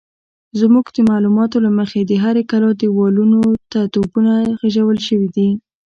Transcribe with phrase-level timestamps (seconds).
[0.59, 3.39] زموږ د معلوماتو له مخې د هرې کلا دېوالونو
[3.71, 5.49] ته توپونه خېژول شوي دي.